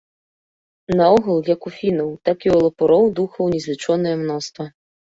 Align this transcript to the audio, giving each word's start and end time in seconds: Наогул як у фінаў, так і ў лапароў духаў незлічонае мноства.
Наогул 0.97 1.37
як 1.53 1.61
у 1.71 1.73
фінаў, 1.77 2.09
так 2.31 2.35
і 2.35 2.49
ў 2.55 2.67
лапароў 2.67 3.05
духаў 3.21 3.43
незлічонае 3.57 4.15
мноства. 4.27 4.65